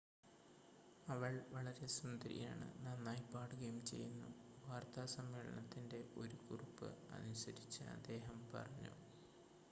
അവൾ 1.07 1.33
വളരെ 1.51 1.87
സുന്ദരിയാണ് 1.95 2.67
നന്നായി 2.85 3.23
പാടുകയും 3.33 3.77
ചെയ്യുന്നു 3.85 4.29
വാർത്താ 4.65 5.03
സമ്മേളനത്തിൻ്റെ 5.13 5.99
ഒരു 6.17 6.39
കുറിപ്പ് 6.47 6.89
അനുസരിച്ച് 7.17 7.83
അദ്ദേഹം 7.95 8.39
പറഞ്ഞു 8.55 8.95